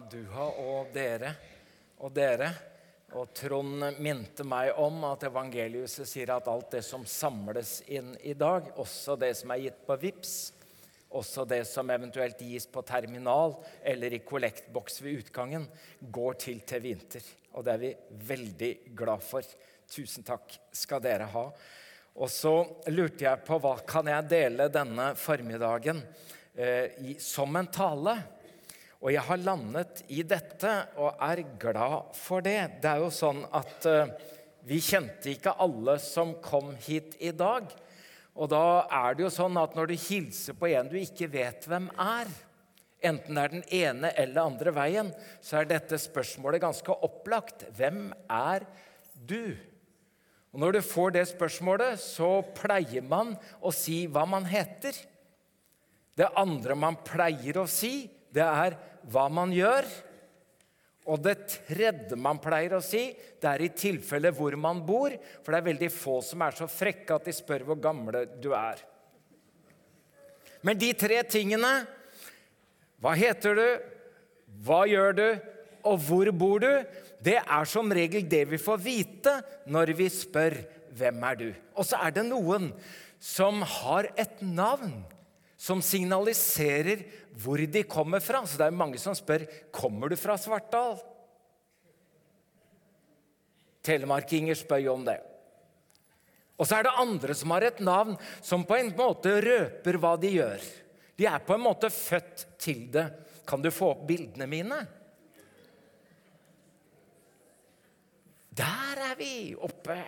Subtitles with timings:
[0.00, 1.34] Duha og dere
[2.02, 2.50] og dere.
[3.16, 8.34] Og Trond minte meg om at evangeliuset sier at alt det som samles inn i
[8.34, 10.34] dag, også det som er gitt på VIPS,
[11.16, 13.54] også det som eventuelt gis på terminal
[13.86, 15.68] eller i kollektboks ved utgangen,
[16.00, 17.24] går til til vinter.
[17.54, 17.94] Og det er vi
[18.34, 19.46] veldig glad for.
[19.88, 21.46] Tusen takk skal dere ha.
[22.16, 22.52] Og så
[22.90, 26.00] lurte jeg på hva kan jeg dele denne formiddagen
[26.56, 28.16] eh, i, som en tale.
[29.06, 32.80] Og jeg har landet i dette og er glad for det.
[32.82, 34.08] Det er jo sånn at uh,
[34.66, 37.70] vi kjente ikke alle som kom hit i dag.
[38.34, 41.68] Og da er det jo sånn at når du hilser på en du ikke vet
[41.70, 42.32] hvem er,
[43.06, 47.62] enten det er den ene eller andre veien, så er dette spørsmålet ganske opplagt.
[47.78, 48.66] Hvem er
[49.14, 49.54] du?
[50.50, 54.98] Og Når du får det spørsmålet, så pleier man å si hva man heter.
[56.18, 58.76] Det andre man pleier å si, det er
[59.10, 59.86] hva man gjør.
[61.06, 65.14] Og det tredje man pleier å si, det er i tilfelle hvor man bor.
[65.42, 68.50] For det er veldig få som er så frekke at de spør hvor gamle du
[68.58, 68.82] er.
[70.66, 71.86] Men de tre tingene
[72.96, 73.66] Hva heter du?
[74.64, 75.26] Hva gjør du?
[75.86, 76.70] Og hvor bor du?
[77.22, 79.34] Det er som regel det vi får vite
[79.70, 80.56] når vi spør
[80.96, 82.72] 'Hvem er du?' Og så er det noen
[83.20, 85.04] som har et navn
[85.56, 87.04] som signaliserer
[87.40, 88.42] hvor de kommer fra.
[88.46, 90.98] Så det er mange som spør kommer du fra Svartdal.
[93.86, 95.18] Telemarkinger spør jo om det.
[96.56, 100.14] Og så er det andre som har et navn som på en måte røper hva
[100.20, 100.62] de gjør.
[101.16, 103.06] De er på en måte født til det.
[103.46, 104.78] Kan du få opp bildene mine?
[108.56, 109.98] Der er vi oppe.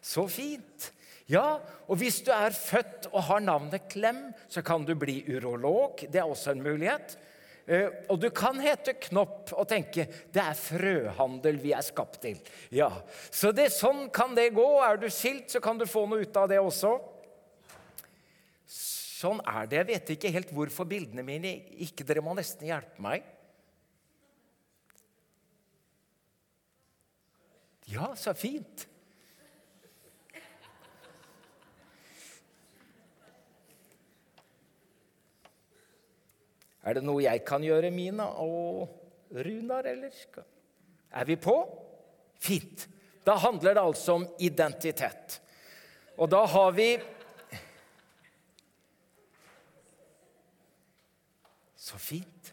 [0.00, 0.92] Så fint.
[1.30, 1.58] Ja,
[1.90, 6.04] og hvis du er født og har navnet Klem, så kan du bli urolog.
[6.06, 7.16] Det er også en mulighet.
[7.66, 12.38] Eh, og du kan hete Knopp og tenke det er frøhandel vi er skapt til.
[12.70, 12.92] Ja,
[13.34, 14.66] Så det, sånn kan det gå.
[14.86, 16.94] Er du skilt, så kan du få noe ut av det også.
[18.70, 19.80] Sånn er det.
[19.82, 23.26] Jeg vet ikke helt hvorfor bildene mine ikke Dere må nesten hjelpe meg.
[27.90, 28.86] Ja, så fint.
[36.86, 38.86] Er det noe jeg kan gjøre, Mina og
[39.34, 40.14] Runar, eller?
[41.10, 41.56] Er vi på?
[42.38, 42.86] Fint.
[43.26, 45.40] Da handler det altså om identitet.
[46.16, 46.90] Og da har vi
[51.86, 52.48] Så fint.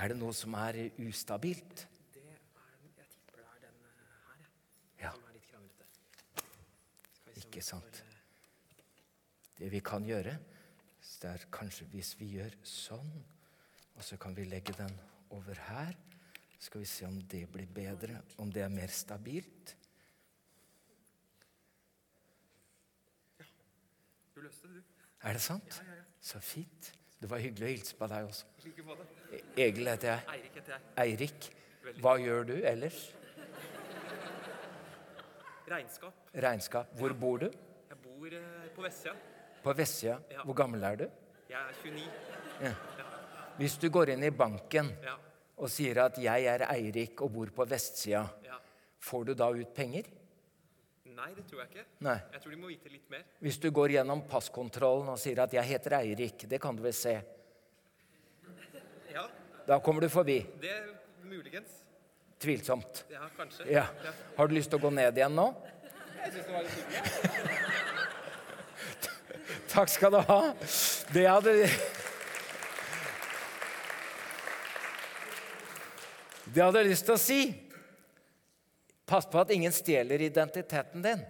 [0.00, 1.82] Er det noe som er ustabilt?
[2.14, 2.38] Det er,
[2.96, 4.46] jeg tipper det er den her,
[5.02, 5.10] ja.
[5.12, 5.84] Som er litt kranglete.
[7.42, 8.00] Ikke sant.
[8.00, 8.16] eh,
[9.60, 10.38] Det vi kan gjøre,
[11.22, 13.10] det er kanskje hvis vi gjør sånn,
[13.96, 14.92] og så kan vi legge den
[15.34, 15.94] over her.
[16.60, 19.74] Skal vi se om det blir bedre, om det er mer stabilt.
[24.34, 24.98] Du løste det, du.
[25.28, 25.80] Er det sant?
[25.80, 26.04] Ja, ja, ja.
[26.20, 26.92] Så fint.
[27.20, 28.46] Det var hyggelig å hilse på deg også.
[28.64, 28.96] Like på
[29.36, 30.22] E- Egil heter jeg.
[30.34, 30.92] Eirik heter jeg.
[31.04, 31.48] Eirik.
[31.84, 32.02] Veldig.
[32.04, 33.00] Hva gjør du ellers?
[35.70, 36.22] Regnskap.
[36.34, 36.94] Regnskap.
[36.98, 37.50] Hvor bor du?
[37.90, 39.12] Jeg bor eh, på vestsida.
[39.62, 40.18] På vestsida.
[40.30, 40.42] Ja.
[40.44, 41.04] Hvor gammel er du?
[41.50, 42.10] Jeg er 29.
[42.62, 42.74] Ja.
[43.58, 45.16] Hvis du går inn i banken Ja.
[45.58, 48.54] og sier at 'jeg er Eirik og bor på vestsida', ja.
[48.98, 50.04] får du da ut penger?
[51.04, 51.84] Nei, det tror jeg ikke.
[52.00, 52.18] Nei.
[52.32, 53.22] Jeg tror de må vite litt mer.
[53.42, 56.92] Hvis du går gjennom passkontrollen og sier at 'jeg heter Eirik', det kan du vel
[56.94, 57.22] se.
[59.12, 59.26] Ja,
[59.66, 60.46] Da kommer du forbi.
[60.60, 60.86] det er
[61.24, 61.68] muligens.
[62.40, 63.04] Tvilsomt.
[63.10, 63.66] Ja, kanskje.
[63.70, 63.86] Ja.
[64.36, 65.54] Har du lyst til å gå ned igjen nå?
[66.24, 67.69] Jeg syns det var litt hyggelig.
[69.70, 70.38] Takk skal du ha.
[71.14, 71.52] Det hadde
[76.50, 77.42] Det hadde jeg lyst til å si.
[79.06, 81.22] Pass på at ingen stjeler identiteten din.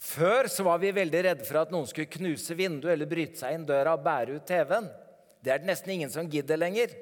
[0.00, 3.56] Før så var vi veldig redde for at noen skulle knuse vinduet eller bryte seg
[3.56, 4.88] inn døra og bære ut TV-en.
[5.44, 6.94] Det er det nesten ingen som gidder lenger.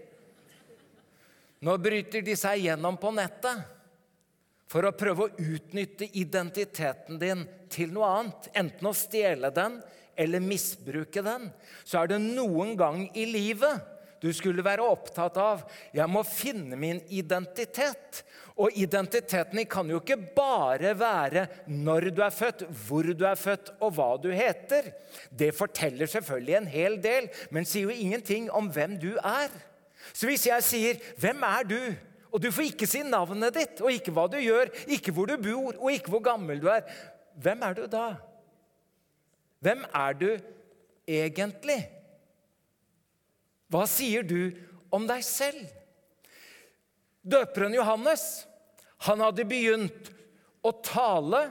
[1.62, 3.62] Nå bryter de seg gjennom på nettet
[4.74, 8.48] for å prøve å utnytte identiteten din til noe annet.
[8.58, 9.78] Enten å stjele den
[10.18, 11.46] eller misbruke den.
[11.86, 13.90] Så er det noen gang i livet
[14.24, 18.22] du skulle være opptatt av jeg må finne min identitet.
[18.58, 23.38] Og identiteten din kan jo ikke bare være når du er født, hvor du er
[23.38, 24.88] født og hva du heter.
[25.30, 29.54] Det forteller selvfølgelig en hel del, men sier jo ingenting om hvem du er.
[30.10, 33.94] Så hvis jeg sier 'Hvem er du?' Og du får ikke si navnet ditt, og
[33.94, 36.82] ikke hva du gjør, ikke hvor du bor, og ikke hvor gammel du er,
[37.38, 38.08] hvem er du da?
[39.62, 40.28] Hvem er du
[41.06, 41.78] egentlig?
[43.70, 44.50] Hva sier du
[44.94, 45.62] om deg selv?
[47.22, 48.26] Døperen Johannes
[49.06, 50.10] han hadde begynt
[50.64, 51.46] å tale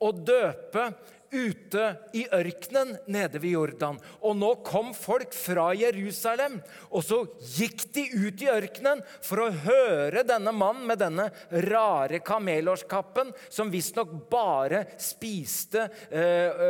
[0.00, 0.86] og døpe
[1.32, 1.84] ute
[2.16, 3.98] i ørkenen nede ved Jordan.
[4.26, 6.58] Og nå kom folk fra Jerusalem,
[6.90, 7.22] og så
[7.56, 11.28] gikk de ut i ørkenen for å høre denne mannen med denne
[11.70, 16.64] rare kamelårskappen, som visstnok bare spiste eh,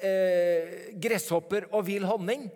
[0.00, 2.48] eh, gresshopper og vill honning.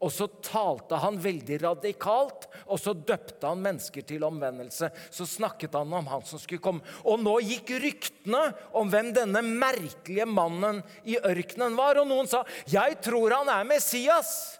[0.00, 4.88] Og så talte han veldig radikalt, og så døpte han mennesker til omvendelse.
[5.12, 6.84] Så snakket han om han som skulle komme.
[7.04, 8.46] Og nå gikk ryktene
[8.80, 12.00] om hvem denne merkelige mannen i ørkenen var.
[12.00, 14.56] Og noen sa 'Jeg tror han er Messias'.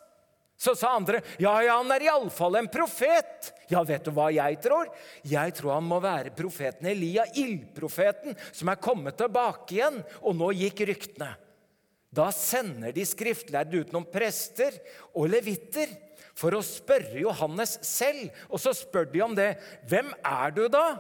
[0.61, 3.53] Så sa andre 'Ja, ja, han er iallfall en profet'.
[3.71, 4.93] Ja, vet du hva jeg tror?
[5.25, 10.05] Jeg tror han må være profeten Elia, ildprofeten, som er kommet tilbake igjen.
[10.23, 11.35] Og nå gikk ryktene.
[12.11, 14.75] Da sender de skriftlærde ut noen prester
[15.15, 15.93] og levitter
[16.39, 18.33] for å spørre Johannes selv.
[18.51, 19.53] Og så spør de om det.
[19.91, 20.99] Hvem er du, da?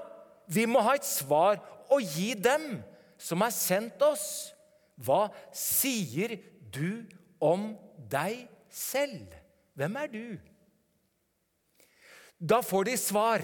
[0.50, 1.58] Vi må ha et svar
[1.90, 2.80] å gi dem
[3.20, 4.52] som har sendt oss.
[5.00, 6.36] Hva sier
[6.70, 7.02] du
[7.42, 7.72] om
[8.10, 9.34] deg selv?
[9.78, 10.24] Hvem er du?
[12.40, 13.42] Da får de svar,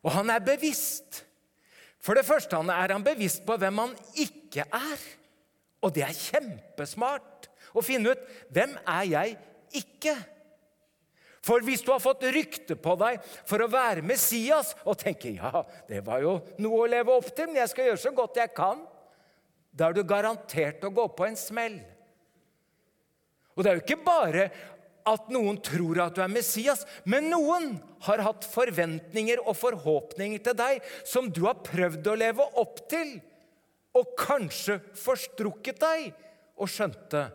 [0.00, 1.24] og han er bevisst.
[2.00, 5.00] For det første er han bevisst på hvem han ikke er.
[5.84, 9.36] Og det er kjempesmart å finne ut hvem er jeg
[9.78, 10.14] ikke
[11.44, 15.62] For hvis du har fått rykte på deg for å være Messias og tenker ja,
[15.88, 18.52] det var jo noe å leve opp til, men jeg skal gjøre så godt jeg
[18.56, 18.82] kan,
[19.70, 21.78] da er du garantert å gå på en smell.
[23.54, 24.48] Og det er jo ikke bare
[25.08, 30.58] at noen tror at du er Messias, men noen har hatt forventninger og forhåpninger til
[30.58, 33.16] deg som du har prøvd å leve opp til
[33.98, 36.08] og kanskje forstrukket deg
[36.58, 37.26] og skjønte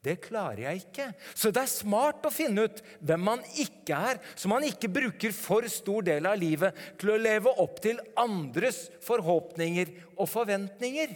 [0.00, 1.06] det klarer jeg ikke.
[1.36, 5.34] Så det er smart å finne ut hvem man ikke er, så man ikke bruker
[5.36, 11.12] for stor del av livet til å leve opp til andres forhåpninger og forventninger.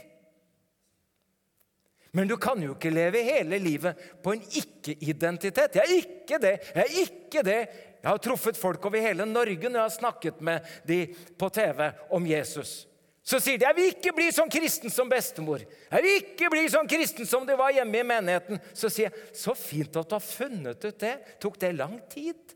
[2.14, 5.81] Men du kan jo ikke leve hele livet på en ikke-identitet.
[5.81, 6.55] Jeg er ikke det.
[6.76, 7.61] Jeg er ikke det.
[8.05, 11.06] Jeg har truffet folk over hele Norge når jeg har snakket med de
[11.41, 12.82] på TV om Jesus.
[13.24, 15.64] Så sier de 'Jeg vil ikke bli sånn kristen som bestemor'.
[15.64, 18.60] 'Jeg vil ikke bli sånn kristen som du var hjemme i menigheten'.
[18.74, 21.40] Så sier jeg 'Så fint at du har funnet ut det.
[21.40, 22.54] Tok det lang tid?'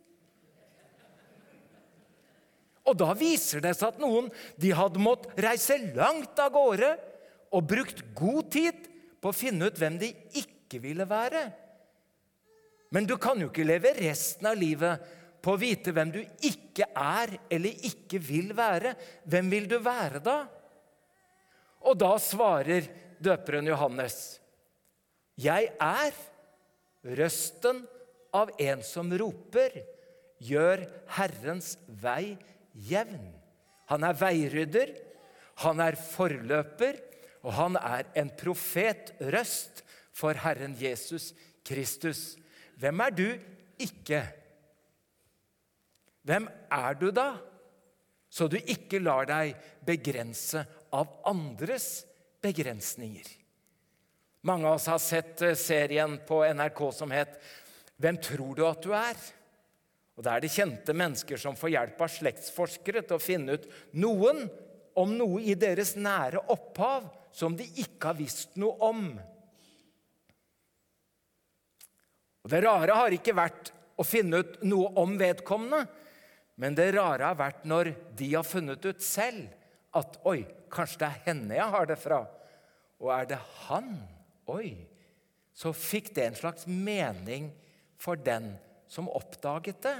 [2.84, 6.98] Og da viser det seg at noen de hadde måttet reise langt av gårde
[7.52, 8.88] og brukt god tid
[9.20, 11.52] på å finne ut hvem de ikke ville være.
[12.90, 15.00] Men du kan jo ikke leve resten av livet
[15.44, 18.94] på å vite hvem du ikke er eller ikke vil være.
[19.28, 20.38] Hvem vil du være da?
[21.86, 22.88] Og da svarer
[23.22, 24.40] døperen Johannes,
[25.38, 26.12] 'Jeg er
[27.04, 27.86] røsten
[28.32, 29.84] av en som roper:"
[30.38, 30.84] Gjør
[31.16, 32.38] Herrens vei
[32.72, 33.34] jevn.
[33.90, 34.92] Han er veirydder,
[35.64, 37.00] han er forløper,
[37.42, 39.82] og han er en profetrøst
[40.14, 41.32] for Herren Jesus
[41.66, 42.36] Kristus.
[42.78, 43.26] Hvem er du
[43.82, 44.22] ikke?
[46.22, 47.32] Hvem er du da,
[48.30, 52.04] så du ikke lar deg begrense av andres
[52.42, 53.26] begrensninger.
[54.40, 57.40] Mange av oss har sett eh, serien på NRK som het
[57.98, 59.34] 'Hvem tror du at du er?'
[60.16, 63.66] Og Da er det kjente mennesker som får hjelp av slektsforskere til å finne ut
[63.92, 64.48] noen
[64.98, 69.04] om noe i deres nære opphav som de ikke har visst noe om.
[72.42, 75.86] Og Det rare har ikke vært å finne ut noe om vedkommende,
[76.58, 79.57] men det rare har vært når de har funnet ut selv
[79.98, 82.22] at Oi, kanskje det er henne jeg har det fra.
[82.98, 83.38] Og er det
[83.68, 83.92] han?
[84.50, 84.72] Oi.
[85.54, 87.50] Så fikk det en slags mening
[87.98, 88.52] for den
[88.88, 89.96] som oppdaget det.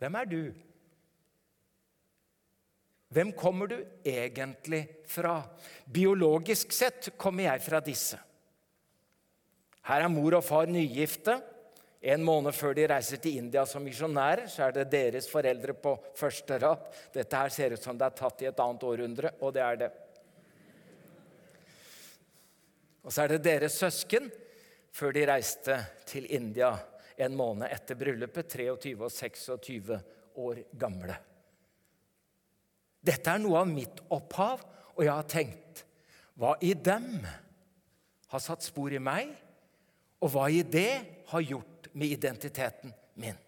[0.00, 0.42] Hvem er du?
[3.10, 5.40] Hvem kommer du egentlig fra?
[5.90, 8.20] Biologisk sett kommer jeg fra disse.
[9.88, 11.40] Her er mor og far nygifte.
[12.00, 15.92] En måned før de reiser til India som misjonærer, så er det deres foreldre på
[16.16, 16.86] første rad.
[17.12, 19.80] Dette her ser ut som det er tatt i et annet århundre, og det er
[19.82, 19.90] det.
[23.04, 24.30] Og så er det deres søsken
[24.96, 25.76] før de reiste
[26.08, 26.72] til India
[27.20, 30.00] en måned etter bryllupet, 23 og 26
[30.40, 31.16] år gamle.
[33.00, 34.64] Dette er noe av mitt opphav,
[34.96, 35.84] og jeg har tenkt
[36.40, 37.12] hva i dem
[38.30, 39.32] har satt spor i meg,
[40.20, 40.92] og hva i det
[41.32, 43.38] har gjort med identiteten min.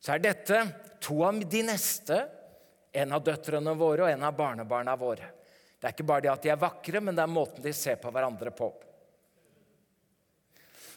[0.00, 0.60] Så er dette
[1.02, 2.20] to av de neste,
[2.92, 5.32] en av døtrene våre og en av barnebarna våre.
[5.78, 7.98] Det er ikke bare det at de er vakre, men det er måten de ser
[8.02, 8.70] på hverandre på.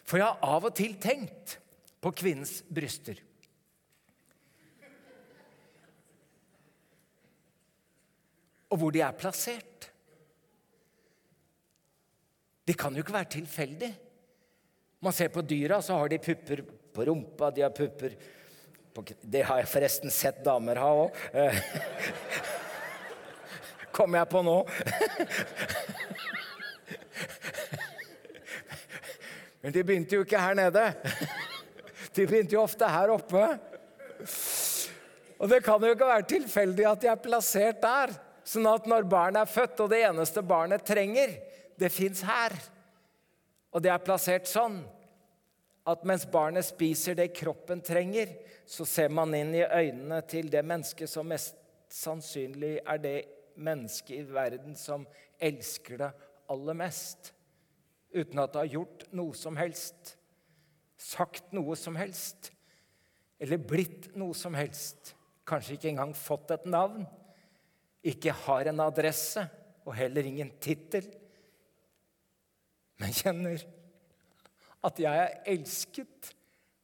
[0.06, 1.58] For jeg har av og til tenkt
[2.02, 3.20] på kvinnens bryster.
[8.72, 9.90] Og hvor de er plassert.
[12.66, 13.92] Det kan jo ikke være tilfeldig.
[15.02, 16.62] Man ser på dyra, så har de pupper
[16.94, 18.16] på rumpa, de har pupper
[18.94, 21.16] på Det har jeg forresten sett damer ha òg.
[23.96, 24.58] Kom jeg på nå.
[29.62, 30.94] Men de begynte jo ikke her nede.
[32.14, 33.58] De begynte jo ofte her oppe.
[35.42, 38.14] Og det kan jo ikke være tilfeldig at de er plassert der.
[38.46, 41.30] Sånn at når barnet er født, og det eneste barnet trenger,
[41.80, 42.52] det fins her.
[43.72, 44.82] Og det er plassert sånn
[45.88, 48.30] at mens barnet spiser det kroppen trenger,
[48.68, 51.58] så ser man inn i øynene til det mennesket som mest
[51.92, 53.18] sannsynlig er det
[53.60, 55.06] mennesket i verden som
[55.42, 56.12] elsker det
[56.52, 57.32] aller mest.
[58.12, 60.16] Uten at det har gjort noe som helst,
[61.02, 62.52] sagt noe som helst,
[63.42, 65.16] eller blitt noe som helst
[65.48, 67.08] kanskje ikke engang fått et navn,
[68.06, 69.44] ikke har en adresse
[69.86, 71.08] og heller ingen tittel,
[73.02, 73.66] men kjenner
[74.86, 76.32] at jeg er elsket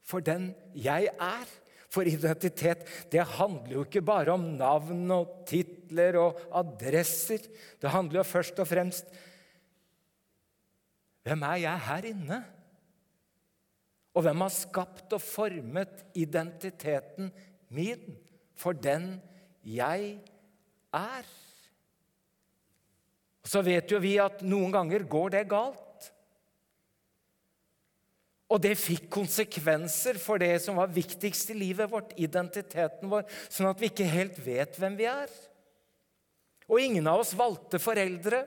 [0.07, 1.55] for den jeg er.
[1.87, 2.83] For identitet
[3.13, 7.45] det handler jo ikke bare om navn og titler og adresser.
[7.79, 9.17] Det handler jo først og fremst
[11.27, 12.35] Hvem er jeg her inne?
[14.15, 17.27] Og hvem har skapt og formet identiteten
[17.67, 18.15] min?
[18.57, 19.17] for den
[19.63, 20.17] jeg
[20.93, 21.27] er.
[23.47, 25.83] Så vet jo vi at noen ganger går det galt.
[28.47, 33.67] Og det fikk konsekvenser for det som var viktigst i livet vårt, identiteten vår, sånn
[33.71, 35.33] at vi ikke helt vet hvem vi er.
[36.67, 38.45] Og ingen av oss valgte foreldre.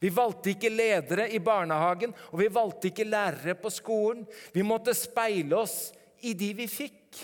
[0.00, 4.24] Vi valgte ikke ledere i barnehagen, og vi valgte ikke lærere på skolen.
[4.54, 5.90] Vi måtte speile oss
[6.24, 7.20] i de vi fikk.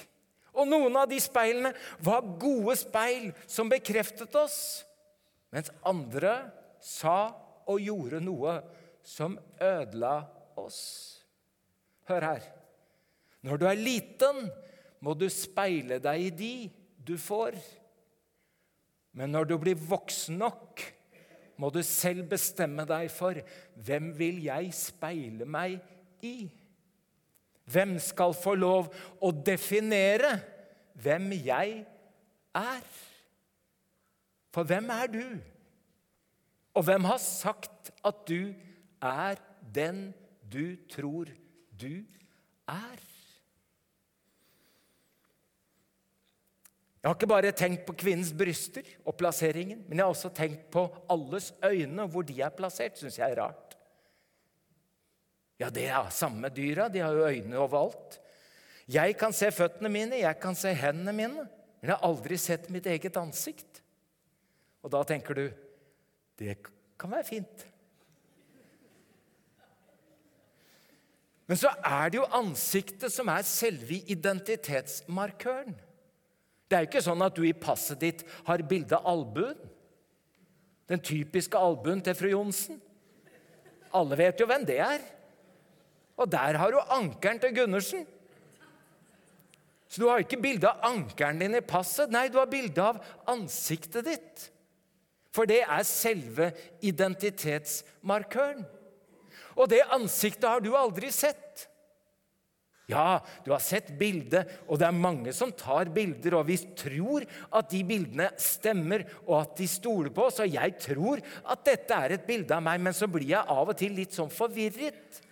[0.55, 1.73] Og noen av de speilene
[2.05, 4.85] var gode speil som bekreftet oss,
[5.55, 6.37] mens andre
[6.83, 7.33] sa
[7.71, 8.59] og gjorde noe
[9.07, 10.21] som ødela
[10.59, 11.14] oss.
[12.09, 12.45] Hør her.
[13.45, 14.49] Når du er liten,
[15.05, 16.55] må du speile deg i de
[17.05, 17.57] du får.
[19.15, 20.83] Men når du blir voksen nok,
[21.61, 23.39] må du selv bestemme deg for
[23.87, 25.79] hvem vil jeg speile meg
[26.25, 26.49] i.
[27.71, 28.91] Hvem skal få lov
[29.25, 30.35] å definere
[31.01, 31.85] hvem jeg
[32.59, 32.89] er?
[34.55, 35.25] For hvem er du?
[36.75, 38.53] Og hvem har sagt at du
[39.05, 39.39] er
[39.75, 40.09] den
[40.51, 41.31] du tror
[41.81, 42.05] du
[42.71, 43.03] er?
[47.05, 50.71] Jeg har ikke bare tenkt på kvinnens bryster og plasseringen, men jeg har også tenkt
[50.73, 52.97] på alles øyne, og hvor de er plassert.
[52.97, 53.77] syns jeg er rart.
[55.61, 56.89] Ja, det er samme dyra.
[56.89, 58.19] De har jo øyne overalt.
[58.89, 62.71] Jeg kan se føttene mine, jeg kan se hendene mine, men jeg har aldri sett
[62.73, 63.83] mitt eget ansikt.
[64.85, 65.45] Og da tenker du
[66.41, 66.57] det
[67.01, 67.67] kan være fint.
[71.47, 75.75] Men så er det jo ansiktet som er selve identitetsmarkøren.
[76.65, 79.59] Det er jo ikke sånn at du i passet ditt har bilde av albuen.
[80.89, 82.81] Den typiske albuen til fru Johnsen.
[83.95, 85.05] Alle vet jo hvem det er.
[86.19, 88.07] Og der har du ankeren til Gundersen.
[89.89, 92.11] Så du har ikke bilde av ankeren din i passet.
[92.11, 92.99] Nei, du har bilde av
[93.31, 94.49] ansiktet ditt.
[95.35, 96.51] For det er selve
[96.83, 98.65] identitetsmarkøren.
[99.55, 101.69] Og det ansiktet har du aldri sett.
[102.91, 107.25] Ja, du har sett bildet, og det er mange som tar bilder, og vi tror
[107.49, 110.43] at de bildene stemmer, og at de stoler på oss.
[110.45, 113.73] Og jeg tror at dette er et bilde av meg, men så blir jeg av
[113.73, 115.23] og til litt sånn forvirret.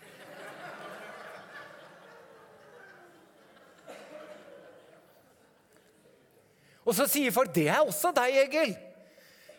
[6.82, 8.76] Og så sier folk 'Det er også deg, Egil'.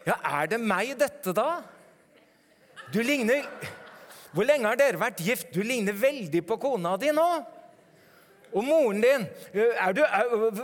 [0.06, 1.62] Ja, er det meg, dette, da?
[2.92, 3.46] Du ligner
[4.34, 5.52] Hvor lenge har dere vært gift?
[5.54, 7.28] Du ligner veldig på kona di nå.
[8.54, 10.64] Og moren din Er du er,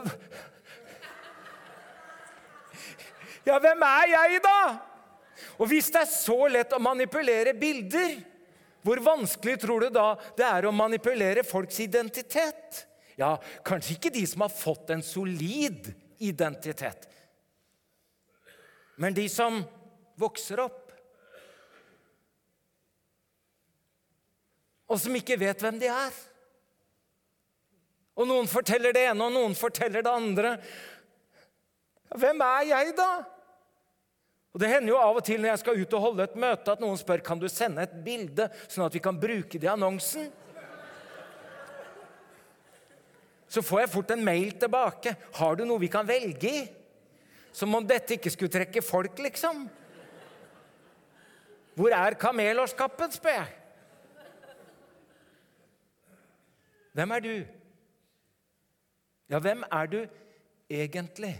[3.47, 4.59] Ja, hvem er jeg, da?
[5.57, 8.19] Og hvis det er så lett å manipulere bilder,
[8.85, 12.83] hvor vanskelig tror du da det er å manipulere folks identitet?
[13.19, 13.33] Ja,
[13.65, 15.89] kanskje ikke de som har fått en solid
[16.23, 17.09] identitet.
[18.99, 19.61] Men de som
[20.19, 20.88] vokser opp,
[24.89, 26.15] og som ikke vet hvem de er
[28.17, 30.55] Og noen forteller det ene, og noen forteller det andre.
[32.19, 33.11] Hvem er jeg, da?
[34.49, 36.73] Og Det hender jo av og til når jeg skal ut og holde et møte,
[36.73, 39.71] at noen spør kan du sende et bilde, sånn at vi kan bruke det i
[39.71, 40.31] annonsen.
[43.49, 45.15] så får jeg fort en mail tilbake.
[45.33, 46.69] 'Har du noe vi kan velge i?'
[47.51, 49.69] Som om dette ikke skulle trekke folk, liksom.
[51.73, 53.58] Hvor er kamelårskappen, spør jeg.
[56.99, 57.35] Hvem er du?
[59.29, 59.99] Ja, hvem er du
[60.69, 61.31] egentlig?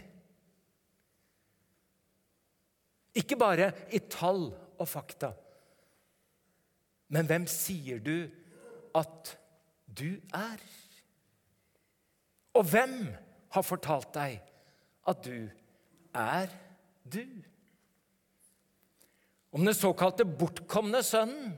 [3.14, 4.46] Ikke bare i tall
[4.78, 5.34] og fakta.
[7.12, 8.30] Men hvem sier du
[8.96, 9.34] at
[10.00, 10.64] du er?
[12.56, 12.96] Og hvem
[13.52, 14.40] har fortalt deg
[15.12, 15.44] at du
[16.16, 16.58] er
[17.04, 17.24] du?
[19.52, 21.56] Om den såkalte bortkomne sønnen.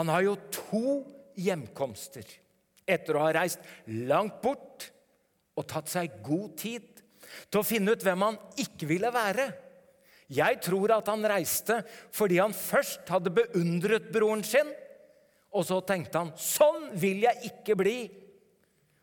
[0.00, 1.00] Han har jo to
[1.36, 2.38] hjemkomster
[2.88, 3.62] etter å ha reist
[4.08, 4.88] langt bort
[5.58, 7.02] og tatt seg god tid
[7.50, 9.48] til å finne ut hvem han ikke ville være.
[10.28, 11.80] Jeg tror at han reiste
[12.14, 14.68] fordi han først hadde beundret broren sin,
[15.56, 17.98] og så tenkte han sånn vil jeg ikke bli.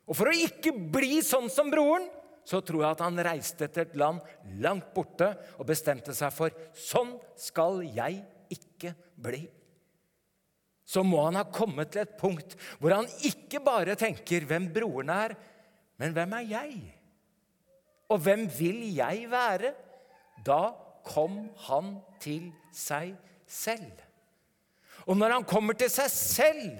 [0.06, 2.06] Og for å ikke bli sånn som broren,
[2.46, 4.22] så tror jeg at han reiste til et land
[4.62, 8.22] langt borte og bestemte seg for sånn skal jeg
[8.54, 9.48] ikke bli.
[10.86, 15.10] Så må han ha kommet til et punkt hvor han ikke bare tenker hvem broren
[15.10, 15.36] er,
[15.98, 16.74] men hvem er jeg?
[18.13, 19.74] Og hvem vil jeg være?
[20.46, 20.75] Da
[21.06, 23.15] kom han til seg
[23.50, 24.04] selv.
[25.06, 26.77] Og når han kommer til seg selv,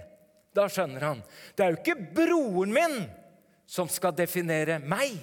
[0.55, 1.21] da skjønner han
[1.55, 3.00] det er jo ikke broren min
[3.65, 5.17] som skal definere meg.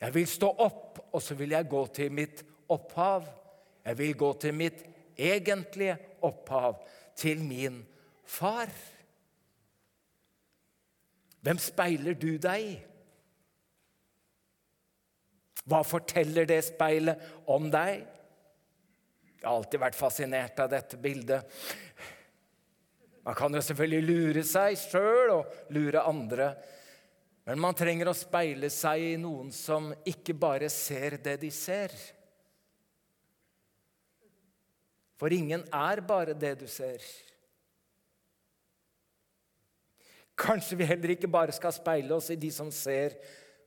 [0.00, 3.26] Jeg vil stå opp, og så vil jeg gå til mitt opphav.
[3.84, 4.82] Jeg vil gå til mitt
[5.16, 6.80] egentlige opphav,
[7.16, 7.80] til min
[8.26, 8.70] far.
[11.46, 12.76] Hvem speiler du deg i?
[15.66, 18.04] Hva forteller det speilet om deg?
[19.36, 21.58] Jeg har alltid vært fascinert av dette bildet.
[23.26, 26.52] Man kan jo selvfølgelig lure seg sjøl og lure andre.
[27.46, 31.94] Men man trenger å speile seg i noen som ikke bare ser det de ser.
[35.16, 37.00] For ingen er bare det du ser.
[40.36, 43.16] Kanskje vi heller ikke bare skal speile oss i de som ser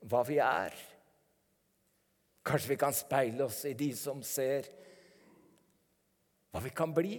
[0.05, 0.75] hva vi er.
[2.45, 4.69] Kanskje vi kan speile oss i de som ser
[6.53, 7.17] hva vi kan bli.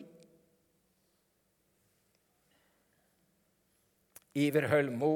[4.38, 5.14] Iver Hølmo,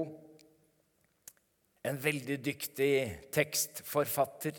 [1.87, 2.95] en veldig dyktig
[3.35, 4.59] tekstforfatter,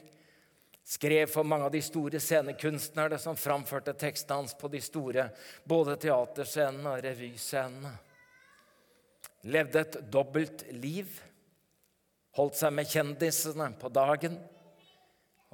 [0.85, 5.29] skrev for mange av de store scenekunstnerne som framførte tekstene hans på de store
[5.65, 7.93] både teaterscenene og revyscenene.
[9.49, 11.09] Levde et dobbelt liv.
[12.37, 14.37] Holdt seg med kjendisene på dagen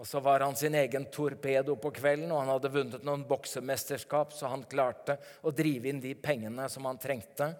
[0.01, 4.31] og så var han sin egen torpedo på kvelden, og han hadde vunnet noen boksemesterskap,
[4.33, 7.51] så han klarte å drive inn de pengene som han trengte,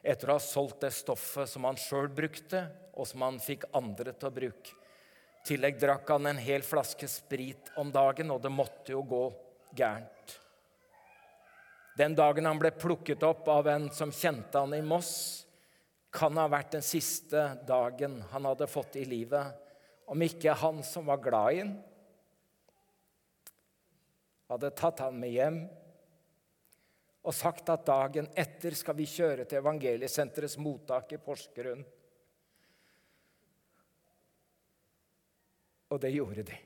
[0.00, 2.62] etter å ha solgt det stoffet som han sjøl brukte,
[2.96, 4.79] og som han fikk andre til å bruke.
[5.46, 9.24] Tillegg drakk han en hel flaske sprit om dagen, og det måtte jo gå
[9.76, 10.36] gærent.
[11.96, 15.46] Den dagen han ble plukket opp av en som kjente han i Moss,
[16.10, 19.52] kan ha vært den siste dagen han hadde fått i livet,
[20.10, 21.76] om ikke han som var glad i ham,
[24.50, 25.60] hadde tatt han med hjem
[27.20, 31.84] og sagt at dagen etter skal vi kjøre til Evangeliesenterets mottak i Porsgrunn.
[35.90, 36.58] Og det gjorde de.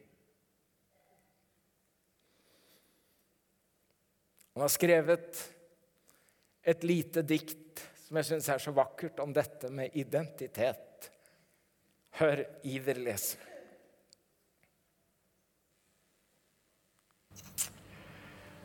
[4.54, 5.40] Han har skrevet
[6.62, 11.08] et lite dikt som jeg syns er så vakkert, om dette med identitet.
[12.20, 13.40] Hør Iver lese.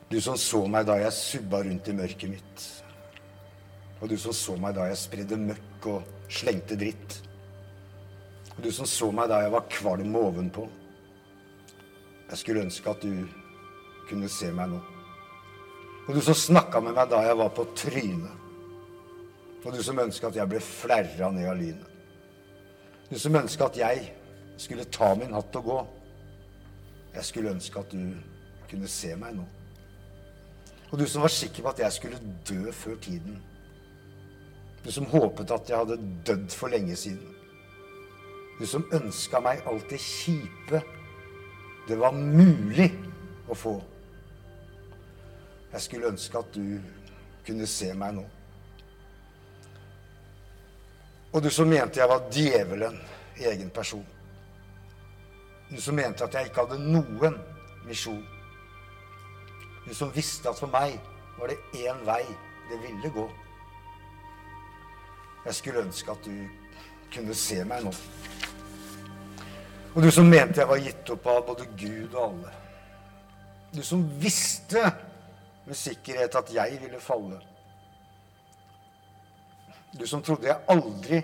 [0.10, 2.68] Du som så meg da jeg subba rundt i mørket mitt.
[4.02, 7.20] Og du som så meg da jeg spredde møkk og slengte dritt.
[8.60, 10.66] Og du som så meg da jeg var kvalm ovenpå.
[12.28, 13.22] Jeg skulle ønske at du
[14.10, 14.80] kunne se meg nå.
[16.10, 18.36] Og du som snakka med meg da jeg var på trynet.
[19.64, 21.88] Og du som ønska at jeg ble flerra ned av lynet.
[23.08, 24.04] Du som ønska at jeg
[24.60, 25.80] skulle ta min hatt og gå.
[27.16, 28.12] Jeg skulle ønske at du
[28.68, 29.48] kunne se meg nå.
[30.92, 33.40] Og du som var sikker på at jeg skulle dø før tiden.
[34.84, 37.39] Du som håpet at jeg hadde dødd for lenge siden.
[38.60, 40.82] Du som ønska meg alt det kjipe
[41.88, 42.92] det var mulig
[43.50, 43.80] å få.
[45.72, 46.78] Jeg skulle ønske at du
[47.48, 48.26] kunne se meg nå.
[51.34, 52.98] Og du som mente jeg var djevelen
[53.40, 54.06] i egen person.
[55.70, 57.38] Du som mente at jeg ikke hadde noen
[57.88, 58.22] misjon.
[59.88, 60.98] Du som visste at for meg
[61.40, 62.24] var det én vei
[62.70, 63.28] det ville gå.
[65.46, 66.36] Jeg skulle ønske at du
[67.14, 67.94] kunne se meg nå.
[70.00, 72.52] Og du som mente jeg var gitt opp av både Gud og alle.
[73.76, 74.80] Du som visste
[75.66, 77.42] med sikkerhet at jeg ville falle.
[79.92, 81.20] Du som trodde jeg aldri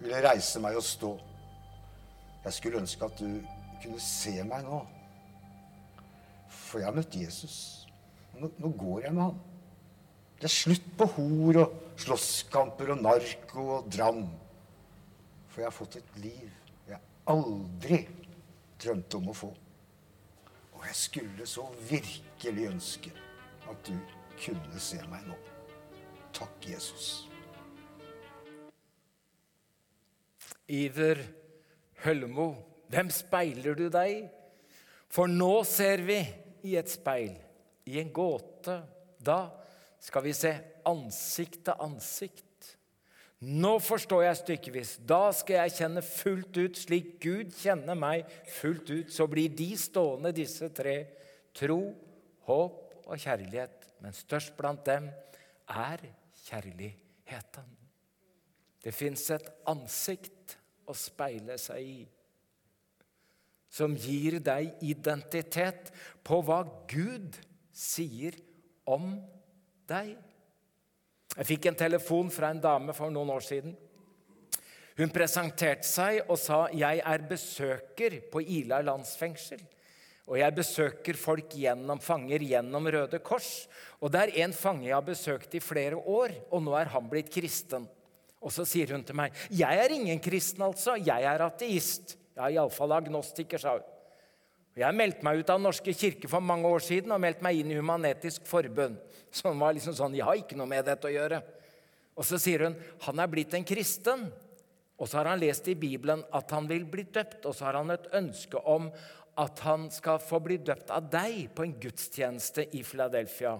[0.00, 1.12] ville reise meg og stå.
[2.46, 3.36] Jeg skulle ønske at du
[3.84, 4.80] kunne se meg nå.
[6.48, 7.60] For jeg har møtt Jesus.
[8.40, 9.40] Nå, nå går jeg med han.
[10.40, 14.24] Det er slutt på hor og slåsskamper og narko og dram.
[15.52, 16.62] For jeg har fått et liv
[17.32, 18.02] aldri
[18.82, 19.50] drømte om å få.
[20.76, 23.12] Og jeg skulle så virkelig ønske
[23.70, 23.96] at du
[24.36, 25.36] kunne se meg nå.
[26.36, 27.26] Takk, Jesus.
[30.68, 31.22] Iver
[32.04, 32.50] Hølmo,
[32.92, 34.24] hvem speiler du deg i?
[35.08, 36.18] For nå ser vi
[36.66, 37.32] i et speil,
[37.86, 38.80] i en gåte.
[39.16, 39.46] Da
[40.02, 40.52] skal vi se
[40.86, 42.45] ansikt til ansikt.
[43.44, 44.94] Nå forstår jeg stykkevis.
[45.04, 48.24] Da skal jeg kjenne fullt ut slik Gud kjenner meg
[48.56, 49.12] fullt ut.
[49.12, 50.96] Så blir de stående, disse tre.
[51.56, 51.80] Tro,
[52.48, 53.90] håp og kjærlighet.
[54.00, 55.10] Men størst blant dem
[55.68, 56.06] er
[56.46, 57.72] kjærligheten.
[58.82, 62.04] Det fins et ansikt å speile seg i
[63.76, 65.90] som gir deg identitet
[66.24, 67.36] på hva Gud
[67.76, 68.38] sier
[68.88, 69.18] om
[69.90, 70.14] deg.
[71.34, 73.74] Jeg fikk en telefon fra en dame for noen år siden.
[74.96, 79.66] Hun presenterte seg og sa 'Jeg er besøker på Ila landsfengsel'.
[80.26, 83.68] Og jeg besøker folk gjennom fanger gjennom Røde Kors.
[84.00, 87.08] Og det er en fange jeg har besøkt i flere år, og nå er han
[87.08, 87.86] blitt kristen.
[88.42, 90.96] Og så sier hun til meg, 'Jeg er ingen kristen, altså.
[90.96, 93.95] Jeg er ateist.' Ja, iallfall agnostiker, sa hun.
[94.76, 97.62] Jeg meldte meg ut av Den norske kirke for mange år siden og meldte meg
[97.62, 98.98] inn i Human-Etisk Forbund.
[99.32, 101.38] Som var liksom sånn, jeg har ikke noe med dette å gjøre.
[102.16, 104.26] Og så sier hun han er blitt en kristen.
[105.00, 107.48] Og så har han lest i Bibelen at han vil bli døpt.
[107.48, 108.90] Og så har han et ønske om
[109.40, 113.56] at han skal få bli døpt av deg på en gudstjeneste i Philadelphia.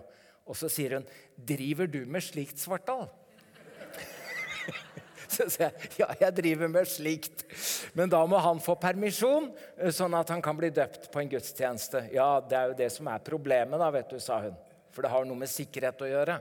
[0.46, 3.08] Og så sier hun, 'Driver du med slikt, Svartdal?'
[5.36, 7.44] Så sier jeg ja, jeg driver med slikt.
[7.96, 11.32] Men da må han få permisjon, eh, sånn at han kan bli døpt på en
[11.32, 12.06] gudstjeneste.
[12.14, 14.56] Ja, det er jo det som er problemet, da, vet du, sa hun.
[14.94, 16.40] For det har noe med sikkerhet å gjøre.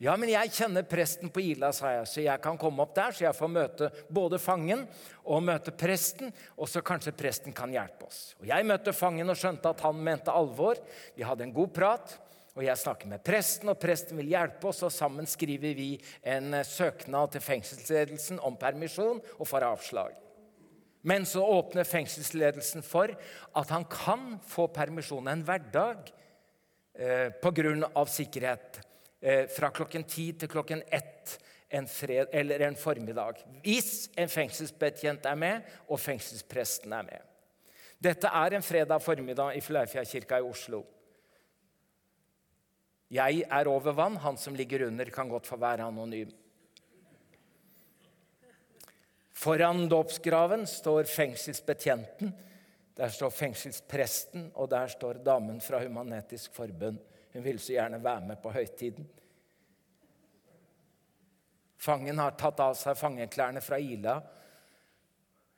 [0.00, 3.12] Ja, men jeg kjenner presten på Ila, sa jeg, så jeg kan komme opp der.
[3.12, 4.86] Så jeg får møte både fangen
[5.28, 8.22] og møte presten, og så kanskje presten kan hjelpe oss.
[8.40, 10.80] Og Jeg møtte fangen og skjønte at han mente alvor.
[11.12, 12.16] Vi hadde en god prat.
[12.60, 15.94] Og jeg snakker med presten, og presten vil hjelpe oss, og sammen skriver vi
[16.28, 20.18] en eh, søknad til fengselsledelsen om permisjon og får avslag.
[21.08, 23.14] Men så åpner fengselsledelsen for
[23.56, 26.12] at han kan få permisjon en hverdag
[27.00, 28.04] eh, pga.
[28.04, 28.82] sikkerhet.
[29.22, 31.38] Eh, fra klokken ti til klokken ett
[31.70, 33.40] en, fred, eller en formiddag.
[33.64, 37.20] Hvis en fengselsbetjent er med, og fengselspresten er med.
[37.98, 40.84] Dette er en fredag formiddag i Fleifjellkirka i Oslo.
[43.10, 46.30] Jeg er over vann, han som ligger under, kan godt få være anonym.
[49.40, 52.34] Foran dåpsgraven står fengselsbetjenten.
[52.94, 57.00] Der står fengselspresten, og der står damen fra Human-Etisk Forbund.
[57.32, 59.08] Hun vil så gjerne være med på høytiden.
[61.80, 64.18] Fangen har tatt av seg fangeklærne fra Ila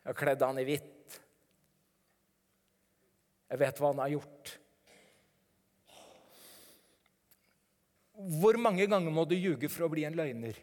[0.06, 1.16] og kledd han i hvitt.
[3.50, 4.52] Jeg vet hva han har gjort.
[8.22, 10.58] Hvor mange ganger må du ljuge for å bli en løgner?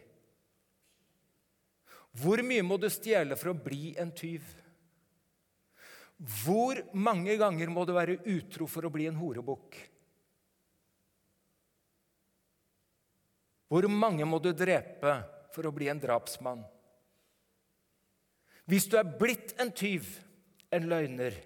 [2.20, 4.44] Hvor mye må du stjele for å bli en tyv?
[6.42, 9.76] Hvor mange ganger må du være utro for å bli en horebukk?
[13.70, 15.14] Hvor mange må du drepe
[15.54, 16.64] for å bli en drapsmann?
[18.70, 20.08] Hvis du er blitt en tyv,
[20.70, 21.36] en løgner,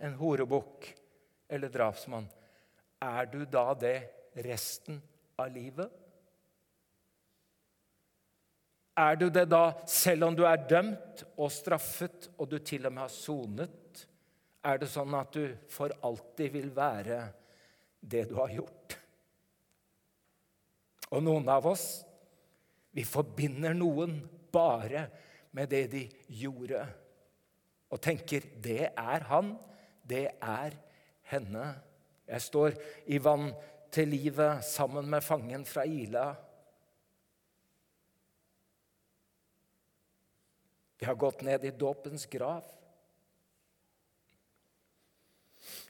[0.00, 0.88] en horebukk
[1.48, 2.26] eller drapsmann,
[3.04, 3.98] er du da det
[4.44, 5.92] resten av livet?
[8.96, 12.94] Er du det da selv om du er dømt og straffet, og du til og
[12.94, 14.06] med har sonet?
[14.64, 17.20] Er det sånn at du for alltid vil være
[18.00, 18.96] det du har gjort?
[21.12, 21.86] Og noen av oss,
[22.96, 24.16] vi forbinder noen
[24.52, 25.04] bare
[25.52, 26.80] med det de gjorde,
[27.92, 29.58] og tenker 'det er han',
[30.02, 30.72] 'det er
[31.30, 31.76] henne'.
[32.26, 32.72] Jeg står
[33.06, 33.52] i vann
[33.92, 36.26] til livet sammen med fangen fra Ila.
[40.96, 42.64] Vi har gått ned i dåpens grav.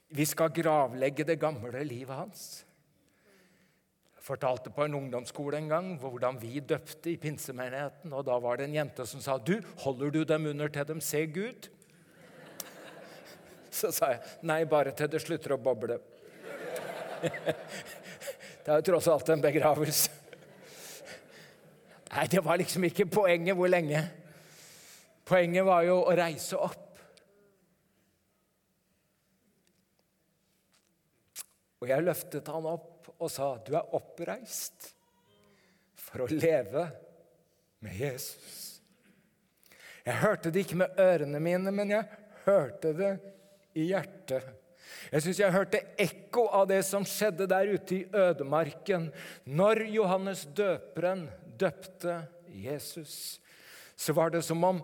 [0.08, 2.42] Vi skal gravlegge det gamle livet hans.
[4.16, 8.12] Jeg fortalte på en ungdomsskole en gang hvordan vi døpte i pinsemenigheten.
[8.12, 11.00] og Da var det en jente som sa, 'Du, holder du dem under til dem
[11.00, 11.70] ser Gud?'
[13.70, 15.98] Så sa jeg nei, bare til det slutter å boble.
[18.66, 20.10] Det er jo tross alt en begravelse.
[22.16, 24.00] Nei, det var liksom ikke poenget hvor lenge.
[25.26, 26.82] Poenget var jo å reise opp.
[31.82, 34.90] Og jeg løftet han opp og sa, 'Du er oppreist
[35.94, 36.88] for å leve
[37.84, 38.80] med Jesus'.
[40.06, 42.06] Jeg hørte det ikke med ørene mine, men jeg
[42.44, 43.12] hørte det
[43.74, 44.65] i hjertet.
[45.12, 49.10] Jeg syns jeg hørte ekko av det som skjedde der ute i ødemarken
[49.46, 51.26] når Johannes døperen
[51.58, 52.20] døpte
[52.50, 53.38] Jesus.
[53.96, 54.82] Så var det som om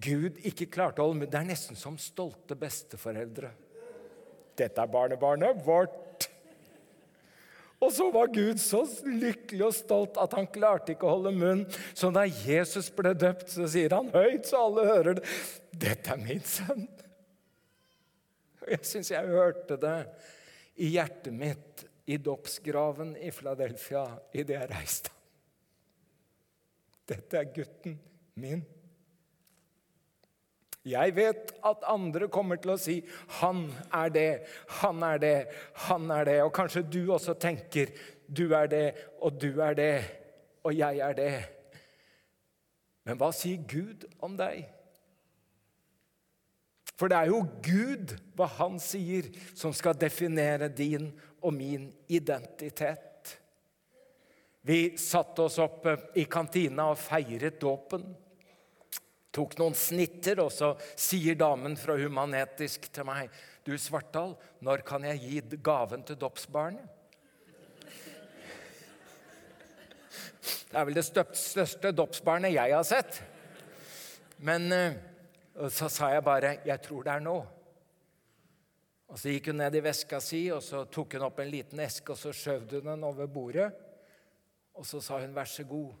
[0.00, 1.32] Gud ikke klarte å holde med.
[1.32, 3.50] Det er nesten som stolte besteforeldre.
[4.56, 6.28] Dette er barnebarnet vårt.
[7.84, 11.64] Og så var Gud så lykkelig og stolt at han klarte ikke å holde munn.
[11.92, 15.26] Så da Jesus ble døpt, så sier han høyt så alle hører det.
[15.84, 16.86] Dette er min sønn.
[18.64, 19.98] Og jeg syns jeg hørte det
[20.80, 24.04] i hjertet mitt i dåpsgraven i Fladelfia
[24.36, 25.12] idet jeg reiste.
[27.08, 27.98] Dette er gutten
[28.40, 28.64] min.
[30.84, 32.98] Jeg vet at andre kommer til å si
[33.40, 36.42] 'han er det', 'han er det', 'han er det'.
[36.44, 37.86] Og kanskje du også tenker
[38.28, 40.04] 'du er det', og 'du er det',
[40.64, 41.48] og 'jeg er det'.
[43.04, 44.73] Men hva sier Gud om deg?
[46.94, 51.08] For det er jo Gud, hva han sier, som skal definere din
[51.42, 53.34] og min identitet.
[54.64, 58.06] Vi satte oss opp i kantina og feiret dåpen
[59.34, 63.32] tok noen snitter, og så sier damen fra Human-Etisk til meg
[63.64, 66.84] Du, Svartdal, når kan jeg gi gaven til dåpsbarnet?
[70.44, 73.20] Det er vel det største dåpsbarnet jeg har sett.
[74.42, 74.68] Men
[75.56, 77.46] eh, så sa jeg bare 'Jeg tror det er nå'.
[79.08, 81.78] Og Så gikk hun ned i veska si, og så tok hun opp en liten
[81.80, 83.72] eske og så skjøv hun den over bordet.
[84.74, 85.94] Og så sa hun 'vær så god'.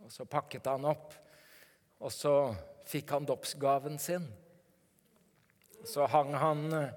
[0.00, 1.14] Og så pakket han opp.
[2.00, 4.26] Og så fikk han dåpsgaven sin.
[5.86, 6.90] Så hang han eh,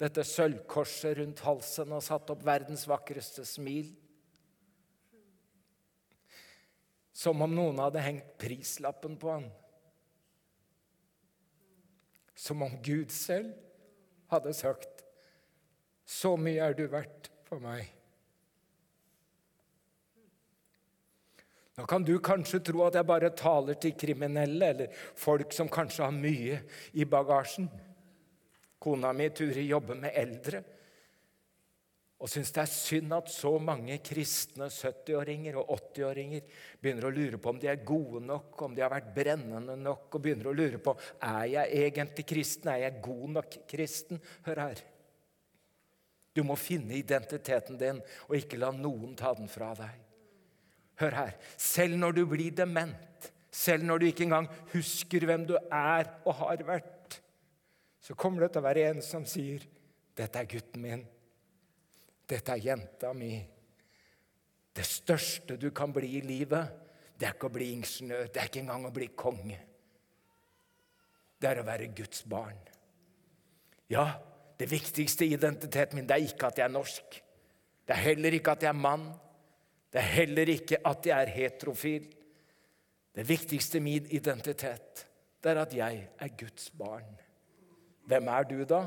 [0.00, 3.92] dette sølvkorset rundt halsen og satte opp verdens vakreste smil.
[7.16, 9.46] Som om noen hadde hengt prislappen på han.
[12.36, 13.54] Som om Gud selv
[14.30, 15.04] hadde sagt
[16.04, 17.92] 'Så mye er du verdt for meg'.
[21.76, 26.04] Nå kan du kanskje tro at jeg bare taler til kriminelle eller folk som kanskje
[26.04, 27.68] har mye i bagasjen.
[28.80, 30.62] Kona mi Turi jobber med eldre
[32.16, 36.46] og syns det er synd at så mange kristne 70-åringer og 80-åringer
[36.80, 40.06] begynner å lure på om de er gode nok, om de har vært brennende nok,
[40.16, 44.22] og begynner å lure på er jeg egentlig kristen, er jeg god nok kristen.
[44.48, 44.80] Hør her.
[46.32, 50.00] Du må finne identiteten din og ikke la noen ta den fra deg.
[51.00, 51.34] Hør her.
[51.60, 56.32] Selv når du blir dement, selv når du ikke engang husker hvem du er og
[56.40, 57.20] har vært,
[58.00, 59.60] så kommer det til å være en som sier,
[60.16, 61.04] 'Dette er gutten min.
[62.26, 63.44] Dette er jenta mi.'
[64.76, 66.68] Det største du kan bli i livet,
[67.16, 69.56] det er ikke å bli ingeniør, det er ikke engang å bli konge.
[71.40, 72.58] Det er å være Guds barn.
[73.88, 74.04] Ja,
[74.58, 77.18] det viktigste i identiteten min det er ikke at jeg er norsk.
[77.86, 79.08] Det er heller ikke at jeg er mann.
[79.92, 82.08] Det er heller ikke at jeg er heterofil.
[83.16, 85.06] Det viktigste min identitet,
[85.40, 87.14] det er at jeg er Guds barn.
[88.06, 88.82] Hvem er du, da?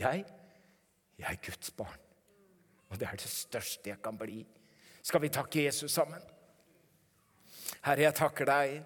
[0.00, 0.24] Jeg?
[1.18, 2.09] Jeg er Guds barn.
[2.90, 4.42] Og det er det største jeg kan bli.
[5.02, 6.22] Skal vi takke Jesus sammen?
[7.86, 8.80] Herre, jeg takker deg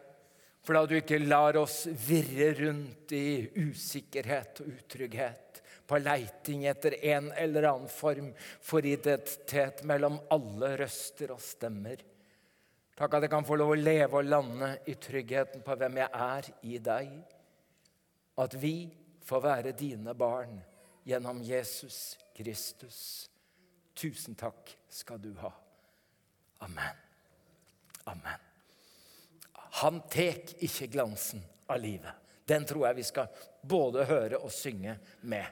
[0.65, 6.97] for at du ikke lar oss virre rundt i usikkerhet og utrygghet på leiting etter
[7.13, 8.31] en eller annen form
[8.65, 12.01] for identitet mellom alle røster og stemmer.
[12.95, 16.23] Takk at jeg kan få lov å leve og lande i tryggheten på hvem jeg
[16.29, 17.13] er i deg.
[18.41, 18.77] At vi
[19.27, 20.61] får være dine barn
[21.05, 23.29] gjennom Jesus Kristus.
[23.95, 25.53] Tusen takk skal du ha.
[26.67, 26.97] Amen.
[28.05, 28.41] Amen.
[29.81, 32.13] Han tek ikke glansen av livet.
[32.45, 35.47] Den tror jeg vi skal både høre og synge med.